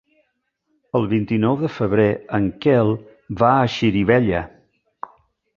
[0.99, 2.07] El vint-i-nou de febrer
[2.39, 2.91] en Quel
[3.43, 4.45] va a Xirivella.